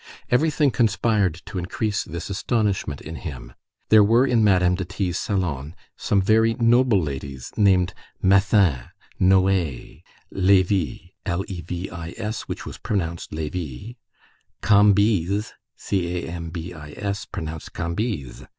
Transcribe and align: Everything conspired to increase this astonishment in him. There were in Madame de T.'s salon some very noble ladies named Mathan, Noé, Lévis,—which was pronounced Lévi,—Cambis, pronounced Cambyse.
Everything 0.31 0.71
conspired 0.71 1.43
to 1.45 1.59
increase 1.59 2.03
this 2.03 2.31
astonishment 2.31 3.01
in 3.01 3.17
him. 3.17 3.53
There 3.89 4.03
were 4.03 4.25
in 4.25 4.43
Madame 4.43 4.73
de 4.73 4.83
T.'s 4.83 5.19
salon 5.19 5.75
some 5.95 6.23
very 6.23 6.55
noble 6.55 6.99
ladies 6.99 7.51
named 7.55 7.93
Mathan, 8.19 8.89
Noé, 9.21 10.01
Lévis,—which 10.33 12.65
was 12.65 12.77
pronounced 12.79 13.29
Lévi,—Cambis, 13.29 15.53
pronounced 17.31 17.73
Cambyse. 17.73 18.47